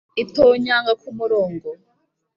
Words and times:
itonyanga 0.23 0.91
kumurongo? 1.01 1.69